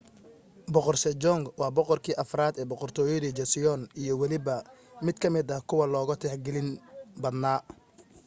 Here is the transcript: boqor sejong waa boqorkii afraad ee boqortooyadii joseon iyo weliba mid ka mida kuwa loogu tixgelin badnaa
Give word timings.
boqor 0.73 0.95
sejong 1.03 1.43
waa 1.59 1.75
boqorkii 1.77 2.19
afraad 2.23 2.55
ee 2.57 2.69
boqortooyadii 2.71 3.35
joseon 3.39 3.81
iyo 4.01 4.13
weliba 4.21 4.55
mid 5.05 5.15
ka 5.21 5.27
mida 5.35 5.57
kuwa 5.69 5.85
loogu 5.93 6.13
tixgelin 6.21 6.69
badnaa 7.21 7.59